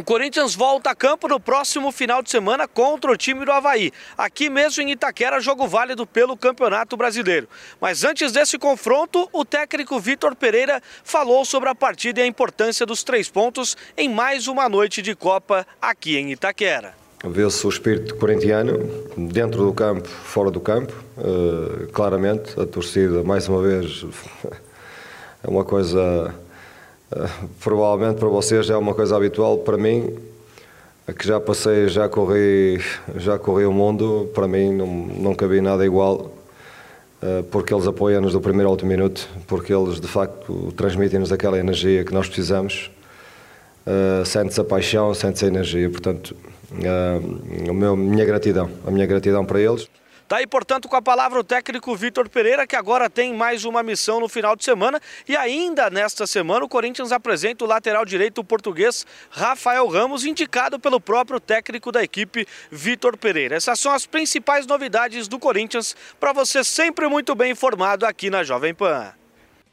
O 0.00 0.02
Corinthians 0.02 0.54
volta 0.54 0.88
a 0.88 0.94
campo 0.94 1.28
no 1.28 1.38
próximo 1.38 1.92
final 1.92 2.22
de 2.22 2.30
semana 2.30 2.66
contra 2.66 3.12
o 3.12 3.16
time 3.18 3.44
do 3.44 3.52
Havaí. 3.52 3.92
Aqui 4.16 4.48
mesmo 4.48 4.82
em 4.82 4.92
Itaquera, 4.92 5.38
jogo 5.40 5.68
válido 5.68 6.06
pelo 6.06 6.38
Campeonato 6.38 6.96
Brasileiro. 6.96 7.46
Mas 7.78 8.02
antes 8.02 8.32
desse 8.32 8.58
confronto, 8.58 9.28
o 9.30 9.44
técnico 9.44 10.00
Vitor 10.00 10.34
Pereira 10.34 10.82
falou 11.04 11.44
sobre 11.44 11.68
a 11.68 11.74
partida 11.74 12.18
e 12.18 12.22
a 12.22 12.26
importância 12.26 12.86
dos 12.86 13.02
três 13.02 13.28
pontos 13.28 13.76
em 13.94 14.08
mais 14.08 14.48
uma 14.48 14.70
noite 14.70 15.02
de 15.02 15.14
Copa 15.14 15.66
aqui 15.82 16.16
em 16.16 16.32
Itaquera. 16.32 16.94
Vê-se 17.22 17.66
o 17.66 17.68
espírito 17.68 18.14
corintiano 18.14 18.78
dentro 19.18 19.66
do 19.66 19.74
campo, 19.74 20.08
fora 20.08 20.50
do 20.50 20.60
campo. 20.60 20.94
Uh, 21.18 21.92
claramente, 21.92 22.58
a 22.58 22.64
torcida, 22.64 23.22
mais 23.22 23.46
uma 23.50 23.60
vez, 23.60 24.06
é 25.44 25.46
uma 25.46 25.62
coisa 25.62 26.34
provavelmente 27.60 28.18
para 28.18 28.28
vocês 28.28 28.70
é 28.70 28.76
uma 28.76 28.94
coisa 28.94 29.16
habitual, 29.16 29.58
para 29.58 29.76
mim, 29.76 30.16
que 31.12 31.26
já 31.26 31.40
passei, 31.40 31.88
já 31.88 32.08
corri, 32.08 32.80
já 33.16 33.38
corri 33.38 33.64
o 33.64 33.72
mundo, 33.72 34.30
para 34.34 34.46
mim 34.46 34.72
não, 34.72 34.86
nunca 34.86 35.46
vi 35.48 35.60
nada 35.60 35.84
igual, 35.84 36.32
uh, 37.22 37.42
porque 37.50 37.74
eles 37.74 37.86
apoiam-nos 37.86 38.32
do 38.32 38.40
primeiro 38.40 38.68
ao 38.68 38.72
último 38.72 38.90
minuto, 38.90 39.28
porque 39.46 39.74
eles 39.74 40.00
de 40.00 40.06
facto 40.06 40.72
transmitem-nos 40.76 41.32
aquela 41.32 41.58
energia 41.58 42.04
que 42.04 42.14
nós 42.14 42.26
precisamos, 42.26 42.90
uh, 43.86 44.24
sente-se 44.24 44.60
a 44.60 44.64
paixão, 44.64 45.12
sente-se 45.14 45.44
a 45.46 45.48
energia, 45.48 45.90
portanto, 45.90 46.36
a 46.72 47.96
minha 47.96 48.24
gratidão, 48.24 48.70
a 48.86 48.90
minha 48.90 49.06
gratidão 49.06 49.44
para 49.44 49.60
eles. 49.60 49.88
Tá 50.30 50.36
aí, 50.36 50.46
portanto, 50.46 50.88
com 50.88 50.94
a 50.94 51.02
palavra 51.02 51.40
o 51.40 51.42
técnico 51.42 51.96
Vitor 51.96 52.28
Pereira, 52.28 52.64
que 52.64 52.76
agora 52.76 53.10
tem 53.10 53.34
mais 53.34 53.64
uma 53.64 53.82
missão 53.82 54.20
no 54.20 54.28
final 54.28 54.54
de 54.54 54.64
semana. 54.64 55.00
E 55.28 55.36
ainda 55.36 55.90
nesta 55.90 56.24
semana, 56.24 56.64
o 56.64 56.68
Corinthians 56.68 57.10
apresenta 57.10 57.64
o 57.64 57.66
lateral 57.66 58.04
direito 58.04 58.44
português 58.44 59.04
Rafael 59.28 59.88
Ramos, 59.88 60.24
indicado 60.24 60.78
pelo 60.78 61.00
próprio 61.00 61.40
técnico 61.40 61.90
da 61.90 62.00
equipe, 62.04 62.46
Vitor 62.70 63.16
Pereira. 63.16 63.56
Essas 63.56 63.80
são 63.80 63.90
as 63.90 64.06
principais 64.06 64.68
novidades 64.68 65.26
do 65.26 65.36
Corinthians, 65.36 65.96
para 66.20 66.32
você 66.32 66.62
sempre 66.62 67.08
muito 67.08 67.34
bem 67.34 67.50
informado 67.50 68.06
aqui 68.06 68.30
na 68.30 68.44
Jovem 68.44 68.72
Pan. 68.72 69.12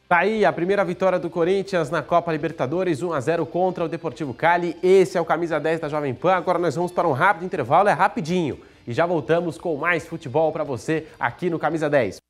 Tá 0.09 0.21
aí 0.21 0.43
a 0.43 0.51
primeira 0.51 0.83
vitória 0.83 1.19
do 1.19 1.29
Corinthians 1.29 1.91
na 1.91 2.01
Copa 2.01 2.31
Libertadores, 2.31 3.03
1 3.03 3.13
a 3.13 3.19
0 3.19 3.45
contra 3.45 3.85
o 3.85 3.87
Deportivo 3.87 4.33
Cali. 4.33 4.75
Esse 4.81 5.19
é 5.19 5.21
o 5.21 5.25
camisa 5.25 5.59
10 5.59 5.81
da 5.81 5.87
Jovem 5.87 6.15
Pan. 6.15 6.33
Agora 6.33 6.57
nós 6.57 6.73
vamos 6.73 6.91
para 6.91 7.07
um 7.07 7.13
rápido 7.13 7.45
intervalo, 7.45 7.89
é 7.89 7.93
rapidinho 7.93 8.59
e 8.87 8.93
já 8.93 9.05
voltamos 9.05 9.57
com 9.57 9.75
mais 9.75 10.07
futebol 10.07 10.51
para 10.51 10.63
você 10.63 11.05
aqui 11.19 11.49
no 11.49 11.59
Camisa 11.59 11.89
10. 11.89 12.26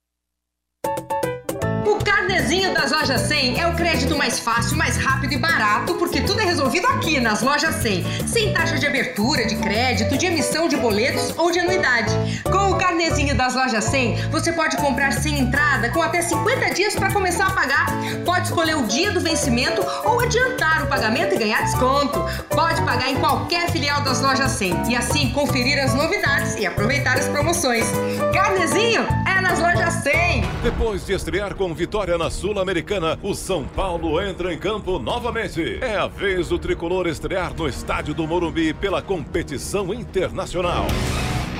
Carnezinho 2.27 2.73
das 2.73 2.91
Lojas 2.91 3.21
100 3.21 3.57
é 3.57 3.67
o 3.67 3.73
crédito 3.73 4.17
mais 4.17 4.37
fácil, 4.37 4.75
mais 4.75 4.97
rápido 4.97 5.31
e 5.31 5.37
barato, 5.37 5.95
porque 5.95 6.19
tudo 6.19 6.41
é 6.41 6.43
resolvido 6.43 6.85
aqui 6.87 7.21
nas 7.21 7.41
Lojas 7.41 7.75
100. 7.75 8.27
Sem 8.27 8.53
taxa 8.53 8.77
de 8.77 8.85
abertura, 8.85 9.45
de 9.45 9.55
crédito, 9.55 10.17
de 10.17 10.25
emissão 10.25 10.67
de 10.67 10.75
boletos 10.75 11.33
ou 11.37 11.49
de 11.51 11.59
anuidade. 11.59 12.13
Com 12.43 12.71
o 12.71 12.77
Carnezinho 12.77 13.33
das 13.33 13.55
Lojas 13.55 13.85
100, 13.85 14.29
você 14.29 14.51
pode 14.51 14.75
comprar 14.75 15.13
sem 15.13 15.39
entrada 15.39 15.89
com 15.91 16.01
até 16.01 16.21
50 16.21 16.73
dias 16.73 16.95
para 16.95 17.13
começar 17.13 17.47
a 17.47 17.51
pagar. 17.51 17.85
Pode 18.25 18.47
escolher 18.47 18.75
o 18.75 18.85
dia 18.85 19.09
do 19.13 19.21
vencimento 19.21 19.81
ou 20.03 20.19
adiantar 20.19 20.83
o 20.83 20.87
pagamento 20.87 21.33
e 21.33 21.37
ganhar 21.37 21.61
desconto. 21.61 22.19
Pode 22.49 22.81
pagar 22.81 23.09
em 23.09 23.15
qualquer 23.15 23.71
filial 23.71 24.01
das 24.01 24.19
Lojas 24.19 24.51
100 24.51 24.89
e 24.89 24.97
assim 24.97 25.29
conferir 25.29 25.81
as 25.81 25.93
novidades 25.93 26.55
e 26.55 26.65
aproveitar 26.65 27.17
as 27.17 27.29
promoções. 27.29 27.85
Carnezinho 28.33 29.07
nas 29.47 29.59
Lojas 29.59 29.93
100. 30.03 30.41
Depois 30.61 31.05
de 31.05 31.13
estrear 31.13 31.55
com 31.55 31.73
vitória 31.73 32.17
na 32.17 32.29
Sul-Americana, 32.29 33.17
o 33.23 33.33
São 33.33 33.65
Paulo 33.65 34.21
entra 34.21 34.53
em 34.53 34.59
campo 34.59 34.99
novamente. 34.99 35.79
É 35.81 35.95
a 35.95 36.05
vez 36.07 36.49
do 36.49 36.59
tricolor 36.59 37.07
estrear 37.07 37.53
no 37.53 37.67
estádio 37.67 38.13
do 38.13 38.27
Morumbi 38.27 38.73
pela 38.73 39.01
competição 39.01 39.93
internacional. 39.93 40.87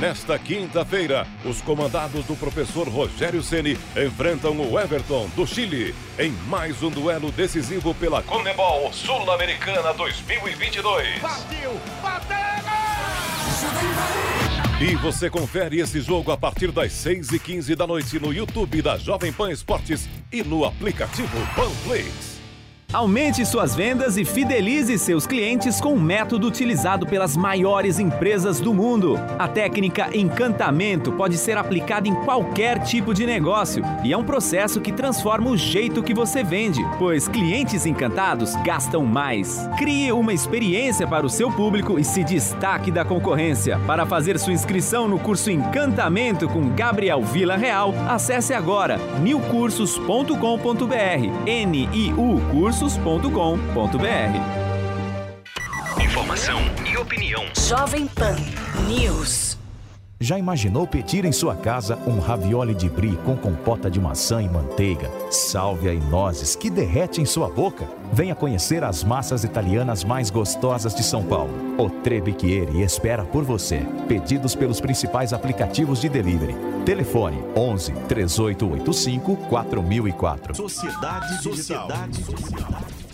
Nesta 0.02 0.38
quinta-feira, 0.38 1.26
os 1.46 1.62
comandados 1.62 2.26
do 2.26 2.36
professor 2.36 2.90
Rogério 2.90 3.42
Ceni 3.42 3.80
enfrentam 3.96 4.60
o 4.60 4.78
Everton 4.78 5.28
do 5.36 5.48
Chile 5.48 5.96
em 6.20 6.32
mais 6.48 6.84
um 6.84 6.92
duelo 6.92 7.32
decisivo 7.32 7.96
pela 7.96 8.22
Conebol 8.22 8.92
Sul-Americana 8.92 9.94
2022. 9.94 11.20
Partiu! 11.20 11.72
Bateu! 12.04 12.38
E 14.80 14.96
você 14.96 15.28
confere 15.28 15.80
esse 15.80 16.00
jogo 16.02 16.32
a 16.32 16.38
partir 16.38 16.72
das 16.72 16.92
6h15 16.92 17.76
da 17.76 17.88
noite 17.88 18.20
no 18.20 18.32
YouTube 18.32 18.80
da 18.80 18.96
Jovem 18.96 19.34
Pan 19.34 19.52
Esportes 19.52 20.08
e 20.32 20.44
no 20.44 20.66
aplicativo 20.66 21.36
Panflix. 21.56 22.37
Aumente 22.94 23.46
suas 23.46 23.76
vendas 23.76 24.16
e 24.16 24.24
fidelize 24.24 24.98
seus 24.98 25.28
clientes 25.28 25.82
com 25.82 25.94
um 25.94 26.00
método 26.00 26.48
utilizado 26.48 27.06
pelas 27.06 27.36
maiores 27.36 28.00
empresas 28.00 28.62
do 28.62 28.74
mundo. 28.74 29.20
A 29.38 29.46
técnica 29.46 30.10
encantamento 30.18 31.12
pode 31.12 31.38
ser 31.38 31.58
aplicada 31.58 32.08
em 32.08 32.16
qualquer 32.16 32.80
tipo 32.80 33.14
de 33.14 33.26
negócio 33.26 33.84
e 34.06 34.14
é 34.14 34.18
um 34.18 34.24
processo 34.24 34.80
que 34.80 34.94
transforma 34.94 35.50
o 35.50 35.58
jeito 35.58 36.02
que 36.02 36.14
você 36.14 36.42
vende, 36.42 36.82
pois 36.98 37.28
clientes 37.28 37.86
encantados 37.86 38.56
gastam 38.64 39.06
mais. 39.06 39.68
Crie 39.78 40.14
uma 40.14 40.32
experiência 40.32 41.06
para 41.06 41.26
o 41.26 41.30
seu 41.30 41.52
público 41.52 42.00
e 42.00 42.06
se 42.06 42.24
destaque 42.24 42.90
da 42.90 43.04
concorrência. 43.04 43.78
Para 43.80 44.06
fazer 44.06 44.40
sua 44.40 44.54
inscrição 44.54 45.10
no 45.10 45.20
curso 45.20 45.52
Encantamento 45.52 46.48
com 46.48 46.70
Gabriel 46.70 47.22
Vila 47.22 47.58
Real, 47.58 47.94
acesse 48.08 48.54
agora 48.54 48.98
newcursos.com.br. 49.20 50.38
N-I-U 51.46 52.40
Cursos 52.50 52.77
cursos.com.br. 52.78 54.04
Informação 56.00 56.60
e 56.86 56.96
opinião. 56.96 57.44
Jovem 57.68 58.08
Pan 58.08 58.36
News. 58.88 59.47
Já 60.20 60.40
imaginou 60.40 60.88
pedir 60.88 61.26
em 61.26 61.32
sua 61.32 61.56
casa 61.56 61.96
um 62.08 62.18
ravioli 62.20 62.74
de 62.74 62.90
brie 62.90 63.16
com 63.18 63.38
compota 63.38 63.88
de 63.88 64.00
maçã 64.00 64.42
e 64.42 64.50
manteiga, 64.50 65.12
sálvia 65.30 65.94
e 65.94 66.00
nozes 66.00 66.56
que 66.56 66.72
derrete 66.72 67.22
em 67.22 67.26
sua 67.26 67.48
boca? 67.50 67.88
Venha 68.12 68.34
conhecer 68.34 68.84
as 68.84 69.04
massas 69.04 69.44
italianas 69.44 70.04
mais 70.04 70.32
gostosas 70.32 70.96
de 70.96 71.04
São 71.04 71.24
Paulo. 71.24 71.54
O 71.78 71.88
Trebiquieri 71.88 72.82
espera 72.82 73.24
por 73.24 73.44
você. 73.44 73.86
Pedidos 74.08 74.56
pelos 74.56 74.82
principais 74.82 75.34
aplicativos 75.34 76.02
de 76.02 76.10
delivery. 76.10 76.56
Telefone 76.84 77.38
11 77.56 77.92
3885 78.08 79.36
4004. 79.36 80.56
Sociedade 80.56 81.44
Sociedade. 81.44 82.26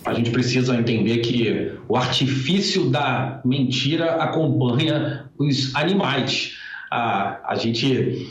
A 0.06 0.14
gente 0.14 0.32
precisa 0.32 0.74
entender 0.78 1.18
que 1.18 1.78
o 1.90 1.98
artifício 1.98 2.90
da 2.90 3.42
mentira 3.44 4.16
acompanha 4.24 5.30
os 5.38 5.76
animais. 5.76 6.63
A, 6.94 7.54
a 7.54 7.56
gente 7.56 8.28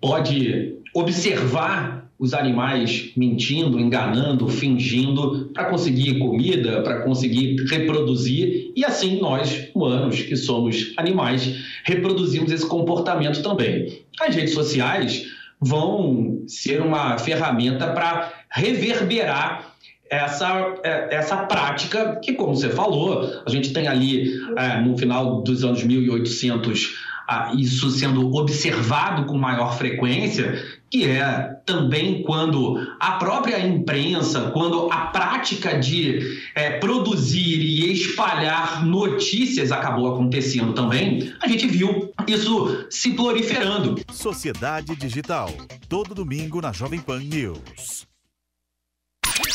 pode 0.00 0.74
observar 0.92 2.10
os 2.18 2.34
animais 2.34 3.12
mentindo, 3.16 3.78
enganando, 3.78 4.48
fingindo 4.48 5.48
para 5.54 5.66
conseguir 5.66 6.18
comida, 6.18 6.82
para 6.82 7.02
conseguir 7.02 7.56
reproduzir, 7.66 8.72
e 8.76 8.84
assim 8.84 9.20
nós, 9.20 9.70
humanos, 9.74 10.20
que 10.20 10.36
somos 10.36 10.92
animais, 10.96 11.56
reproduzimos 11.84 12.50
esse 12.52 12.66
comportamento 12.66 13.42
também. 13.42 14.02
As 14.20 14.34
redes 14.34 14.52
sociais 14.52 15.24
vão 15.60 16.42
ser 16.46 16.82
uma 16.82 17.16
ferramenta 17.16 17.86
para 17.92 18.32
reverberar 18.50 19.74
essa, 20.10 20.74
é, 20.82 21.14
essa 21.14 21.36
prática 21.36 22.16
que, 22.16 22.32
como 22.32 22.56
você 22.56 22.68
falou, 22.68 23.42
a 23.46 23.48
gente 23.48 23.72
tem 23.72 23.86
ali 23.86 24.30
é, 24.56 24.80
no 24.80 24.98
final 24.98 25.42
dos 25.42 25.62
anos 25.64 25.84
1800 25.84 27.08
isso 27.54 27.90
sendo 27.90 28.34
observado 28.34 29.24
com 29.24 29.36
maior 29.36 29.76
frequência, 29.76 30.80
que 30.90 31.08
é 31.08 31.56
também 31.64 32.22
quando 32.22 32.76
a 32.98 33.12
própria 33.12 33.64
imprensa, 33.64 34.50
quando 34.50 34.90
a 34.90 35.06
prática 35.06 35.78
de 35.78 36.40
é, 36.54 36.78
produzir 36.78 37.60
e 37.60 37.92
espalhar 37.92 38.84
notícias 38.84 39.70
acabou 39.70 40.12
acontecendo 40.12 40.72
também, 40.72 41.32
a 41.40 41.46
gente 41.46 41.66
viu 41.66 42.12
isso 42.26 42.86
se 42.90 43.12
proliferando. 43.12 44.00
Sociedade 44.12 44.96
Digital, 44.96 45.50
todo 45.88 46.14
domingo 46.14 46.60
na 46.60 46.72
Jovem 46.72 47.00
Pan 47.00 47.20
News. 47.20 48.08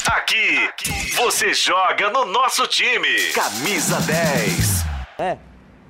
Aqui, 0.07 0.57
aqui, 0.57 1.15
você 1.15 1.53
joga 1.53 2.09
no 2.09 2.25
nosso 2.25 2.67
time. 2.67 3.31
Camisa 3.33 3.99
10. 4.01 4.85
É, 5.17 5.37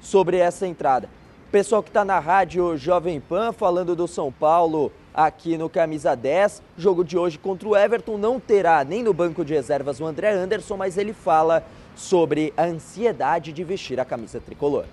sobre 0.02 0.38
essa 0.38 0.66
entrada. 0.68 1.10
Pessoal 1.56 1.82
que 1.82 1.90
está 1.90 2.04
na 2.04 2.20
rádio 2.20 2.76
Jovem 2.76 3.18
Pan 3.18 3.54
falando 3.54 3.96
do 3.96 4.10
São 4.10 4.30
Paulo 4.30 4.92
aqui 5.14 5.58
no 5.58 5.70
Camisa 5.70 6.14
10. 6.14 6.62
Jogo 6.78 7.02
de 7.02 7.18
hoje 7.18 7.38
contra 7.40 7.66
o 7.66 7.78
Everton 7.78 8.18
não 8.18 8.42
terá 8.42 8.84
nem 8.84 9.02
no 9.02 9.14
banco 9.14 9.46
de 9.46 9.54
reservas 9.54 10.02
o 10.02 10.06
André 10.06 10.34
Anderson, 10.34 10.76
mas 10.76 10.98
ele 10.98 11.14
fala 11.14 11.64
sobre 11.96 12.54
a 12.58 12.66
ansiedade 12.66 13.54
de 13.54 13.64
vestir 13.64 14.02
a 14.02 14.04
camisa 14.04 14.42
tricolor. 14.42 14.84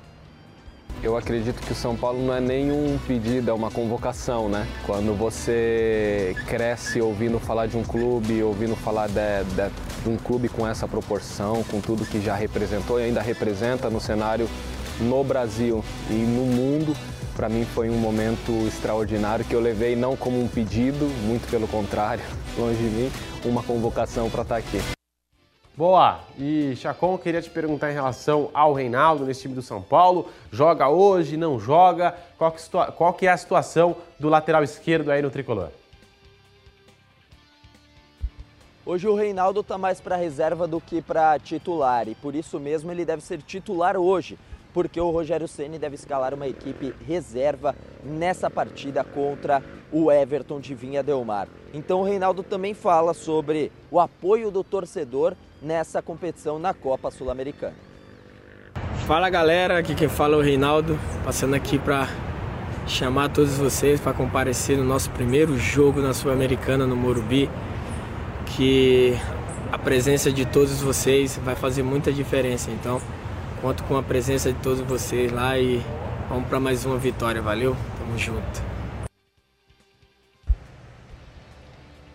Eu 1.02 1.16
acredito 1.16 1.60
que 1.60 1.72
o 1.72 1.74
São 1.74 1.96
Paulo 1.96 2.22
não 2.22 2.32
é 2.32 2.40
nenhum 2.40 2.96
pedido, 3.08 3.50
é 3.50 3.52
uma 3.52 3.68
convocação, 3.68 4.48
né? 4.48 4.64
Quando 4.86 5.18
você 5.18 6.36
cresce 6.46 7.00
ouvindo 7.00 7.40
falar 7.40 7.66
de 7.66 7.76
um 7.76 7.82
clube, 7.82 8.40
ouvindo 8.40 8.76
falar 8.76 9.08
de, 9.08 9.14
de 9.56 9.92
de 10.02 10.08
um 10.08 10.16
clube 10.16 10.48
com 10.48 10.66
essa 10.66 10.88
proporção, 10.88 11.62
com 11.64 11.80
tudo 11.80 12.04
que 12.04 12.20
já 12.20 12.34
representou 12.34 12.98
e 12.98 13.04
ainda 13.04 13.22
representa 13.22 13.88
no 13.88 14.00
cenário 14.00 14.48
no 15.00 15.24
Brasil 15.24 15.84
e 16.10 16.14
no 16.14 16.44
mundo, 16.44 16.94
para 17.34 17.48
mim 17.48 17.64
foi 17.64 17.88
um 17.88 17.98
momento 17.98 18.52
extraordinário 18.66 19.44
que 19.44 19.54
eu 19.54 19.60
levei 19.60 19.96
não 19.96 20.16
como 20.16 20.40
um 20.40 20.46
pedido, 20.46 21.06
muito 21.26 21.48
pelo 21.50 21.66
contrário, 21.66 22.24
longe 22.58 22.76
de 22.76 22.90
mim, 22.90 23.12
uma 23.44 23.62
convocação 23.62 24.28
para 24.28 24.42
estar 24.42 24.54
tá 24.54 24.58
aqui. 24.60 24.78
Boa! 25.74 26.20
E 26.38 26.76
Chacon, 26.76 27.16
queria 27.16 27.40
te 27.40 27.48
perguntar 27.48 27.90
em 27.90 27.94
relação 27.94 28.50
ao 28.52 28.74
Reinaldo 28.74 29.24
nesse 29.24 29.42
time 29.42 29.54
do 29.54 29.62
São 29.62 29.80
Paulo. 29.80 30.28
Joga 30.50 30.90
hoje, 30.90 31.38
não 31.38 31.58
joga? 31.58 32.14
Qual 32.36 32.52
que, 32.52 32.60
qual 32.96 33.14
que 33.14 33.26
é 33.26 33.30
a 33.30 33.36
situação 33.38 33.96
do 34.20 34.28
lateral 34.28 34.62
esquerdo 34.62 35.10
aí 35.10 35.22
no 35.22 35.30
tricolor? 35.30 35.70
Hoje 38.84 39.08
o 39.08 39.14
Reinaldo 39.14 39.60
está 39.60 39.78
mais 39.78 40.00
para 40.00 40.16
reserva 40.16 40.66
do 40.66 40.80
que 40.80 41.00
para 41.00 41.38
titular 41.38 42.08
e 42.08 42.16
por 42.16 42.34
isso 42.34 42.58
mesmo 42.58 42.90
ele 42.90 43.04
deve 43.04 43.22
ser 43.22 43.40
titular 43.40 43.96
hoje, 43.96 44.36
porque 44.72 45.00
o 45.00 45.10
Rogério 45.10 45.46
Ceni 45.46 45.78
deve 45.78 45.94
escalar 45.94 46.34
uma 46.34 46.48
equipe 46.48 46.94
reserva 47.06 47.74
nessa 48.04 48.50
partida 48.50 49.04
contra 49.04 49.62
o 49.92 50.10
Everton 50.10 50.60
de 50.60 50.74
Vinha 50.74 51.02
Delmar. 51.02 51.48
Então 51.74 52.00
o 52.00 52.04
Reinaldo 52.04 52.42
também 52.42 52.74
fala 52.74 53.14
sobre 53.14 53.70
o 53.90 54.00
apoio 54.00 54.50
do 54.50 54.64
torcedor 54.64 55.34
nessa 55.60 56.00
competição 56.00 56.58
na 56.58 56.72
Copa 56.72 57.10
Sul-Americana. 57.10 57.74
Fala 59.06 59.28
galera, 59.28 59.78
aqui 59.78 59.94
quem 59.94 60.08
fala 60.08 60.34
é 60.34 60.38
o 60.38 60.40
Reinaldo, 60.40 60.98
passando 61.24 61.54
aqui 61.54 61.78
para 61.78 62.08
chamar 62.86 63.28
todos 63.28 63.56
vocês 63.58 64.00
para 64.00 64.12
comparecer 64.12 64.76
no 64.76 64.84
nosso 64.84 65.10
primeiro 65.10 65.56
jogo 65.58 66.00
na 66.00 66.12
Sul-Americana 66.12 66.86
no 66.86 66.96
Morumbi 66.96 67.48
que 68.56 69.16
a 69.70 69.78
presença 69.78 70.30
de 70.30 70.44
todos 70.44 70.80
vocês 70.80 71.38
vai 71.42 71.54
fazer 71.54 71.82
muita 71.82 72.12
diferença. 72.12 72.70
Então, 72.70 73.00
conto 73.62 73.84
com 73.84 73.96
a 73.96 74.02
presença 74.02 74.52
de 74.52 74.58
todos 74.58 74.80
vocês 74.80 75.30
lá 75.30 75.56
e 75.56 75.80
vamos 76.28 76.48
para 76.48 76.58
mais 76.58 76.84
uma 76.84 76.98
vitória. 76.98 77.40
Valeu? 77.40 77.76
Tamo 77.96 78.18
junto. 78.18 78.72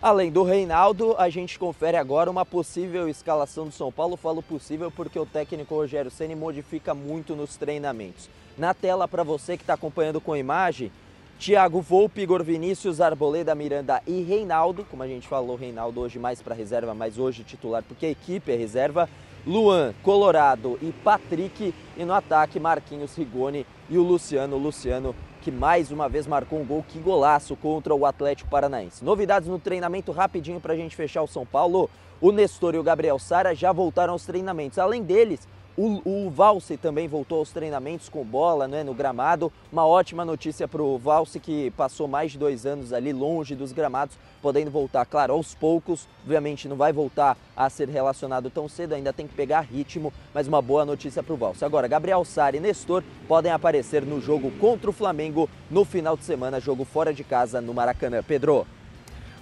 Além 0.01 0.29
do 0.29 0.43
Reinaldo, 0.43 1.15
a 1.17 1.29
gente 1.29 1.57
confere 1.57 1.95
agora 1.95 2.29
uma 2.29 2.45
possível 2.45 3.07
escalação 3.07 3.65
do 3.65 3.71
São 3.71 3.93
Paulo. 3.93 4.17
Falo 4.17 4.43
possível 4.43 4.91
porque 4.91 5.17
o 5.17 5.25
técnico 5.25 5.73
Rogério 5.73 6.11
Ceni 6.11 6.35
modifica 6.35 6.93
muito 6.93 7.33
nos 7.33 7.55
treinamentos. 7.55 8.29
Na 8.57 8.73
tela 8.73 9.07
para 9.07 9.23
você 9.23 9.55
que 9.55 9.63
está 9.63 9.75
acompanhando 9.75 10.19
com 10.19 10.35
imagem, 10.35 10.91
Thiago 11.39 11.79
Volpe, 11.79 12.21
Igor 12.21 12.43
Vinícius, 12.43 12.99
Arboleda, 12.99 13.55
Miranda 13.55 14.01
e 14.05 14.21
Reinaldo. 14.21 14.85
Como 14.91 15.01
a 15.01 15.07
gente 15.07 15.27
falou, 15.29 15.55
Reinaldo 15.55 16.01
hoje 16.01 16.19
mais 16.19 16.41
para 16.41 16.53
reserva, 16.53 16.93
mas 16.93 17.17
hoje 17.17 17.45
titular, 17.45 17.83
porque 17.83 18.05
a 18.05 18.11
equipe 18.11 18.51
é 18.51 18.55
reserva. 18.55 19.07
Luan, 19.47 19.93
Colorado 20.03 20.77
e 20.81 20.91
Patrick. 20.91 21.73
E 21.95 22.03
no 22.03 22.13
ataque, 22.13 22.59
Marquinhos 22.59 23.15
Rigoni 23.15 23.65
e 23.89 23.97
o 23.97 24.03
Luciano. 24.03 24.57
Luciano 24.57 25.15
que 25.41 25.51
mais 25.51 25.91
uma 25.91 26.09
vez 26.09 26.27
marcou 26.27 26.59
um 26.59 26.65
gol, 26.65 26.83
que 26.85 26.99
golaço 26.99 27.55
contra 27.55 27.95
o 27.95 28.05
Atlético 28.05 28.49
Paranaense. 28.49 29.05
Novidades 29.05 29.47
no 29.47 29.57
treinamento 29.57 30.11
rapidinho 30.11 30.59
para 30.59 30.73
a 30.73 30.75
gente 30.75 30.93
fechar 30.93 31.21
o 31.21 31.27
São 31.27 31.45
Paulo. 31.45 31.89
O 32.19 32.33
Nestor 32.33 32.75
e 32.75 32.77
o 32.77 32.83
Gabriel 32.83 33.17
Sara 33.17 33.55
já 33.55 33.71
voltaram 33.71 34.11
aos 34.11 34.25
treinamentos. 34.25 34.77
Além 34.77 35.01
deles, 35.01 35.47
o, 35.77 36.01
o 36.03 36.29
Valse 36.31 36.75
também 36.75 37.07
voltou 37.07 37.37
aos 37.37 37.51
treinamentos 37.51 38.09
com 38.09 38.23
bola 38.23 38.67
né, 38.67 38.83
no 38.83 38.95
gramado. 38.95 39.53
Uma 39.71 39.85
ótima 39.85 40.25
notícia 40.25 40.67
para 40.67 40.81
o 40.81 40.97
Valse 40.97 41.39
que 41.39 41.69
passou 41.71 42.07
mais 42.07 42.31
de 42.31 42.39
dois 42.39 42.65
anos 42.65 42.91
ali 42.91 43.13
longe 43.13 43.55
dos 43.55 43.71
gramados, 43.71 44.17
podendo 44.41 44.71
voltar, 44.71 45.05
claro, 45.05 45.33
aos 45.33 45.53
poucos. 45.53 46.07
Obviamente 46.23 46.67
não 46.67 46.75
vai 46.75 46.91
voltar 46.91 47.37
a 47.55 47.69
ser 47.69 47.87
relacionado 47.89 48.49
tão 48.49 48.67
cedo, 48.67 48.95
ainda 48.95 49.13
tem 49.13 49.27
que 49.27 49.35
pegar 49.35 49.61
ritmo, 49.61 50.11
mas 50.33 50.47
uma 50.47 50.63
boa 50.63 50.83
notícia 50.83 51.21
para 51.21 51.33
o 51.35 51.37
Valse. 51.37 51.63
Agora, 51.63 51.87
Gabriel 51.87 52.25
Sara 52.25 52.57
e 52.57 52.59
Nestor 52.59 53.03
podem 53.27 53.51
aparecer 53.51 54.03
no 54.03 54.19
jogo 54.19 54.49
contra 54.59 54.89
o 54.89 54.93
Flamengo 54.93 55.47
no 55.69 55.85
final 55.85 56.17
de 56.17 56.23
semana, 56.23 56.59
jogo 56.59 56.85
fora 56.85 57.13
de 57.13 57.23
casa 57.23 57.61
no 57.61 57.73
Maracanã. 57.73 58.23
Pedro. 58.23 58.65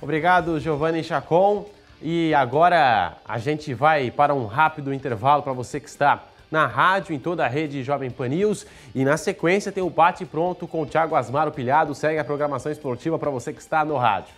Obrigado, 0.01 0.60
Giovanni 0.60 1.01
Chacon. 1.01 1.65
E 2.07 2.35
agora 2.35 3.17
a 3.27 3.39
gente 3.39 3.74
vai 3.74 4.12
para 4.12 4.31
um 4.31 4.45
rápido 4.45 4.93
intervalo 4.93 5.41
para 5.41 5.53
você 5.53 5.79
que 5.79 5.89
está 5.89 6.21
na 6.51 6.67
rádio, 6.67 7.15
em 7.15 7.17
toda 7.17 7.43
a 7.43 7.47
rede 7.47 7.81
Jovem 7.81 8.12
Pan 8.12 8.27
News. 8.27 8.67
E 8.93 9.03
na 9.03 9.17
sequência 9.17 9.71
tem 9.71 9.81
o 9.81 9.89
bate 9.89 10.24
pronto 10.24 10.67
com 10.67 10.83
o 10.83 10.85
Thiago 10.85 11.15
Asmaro 11.15 11.51
Pilhado. 11.51 11.95
Segue 11.95 12.19
a 12.19 12.24
programação 12.24 12.71
esportiva 12.71 13.17
para 13.17 13.31
você 13.31 13.51
que 13.51 13.59
está 13.59 13.83
no 13.83 13.97
rádio. 13.97 14.31